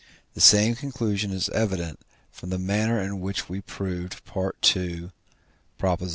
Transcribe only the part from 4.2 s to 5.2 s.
II. xii.